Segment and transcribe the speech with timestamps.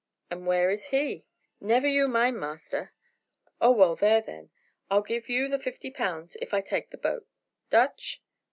[0.31, 1.27] "And where is he?"
[1.59, 2.91] "Never you mind, master."
[3.61, 4.49] "Oh, well, there then;
[4.89, 7.27] I'll give you the fifty pounds if I take the boat.
[7.69, 8.19] Dutch?"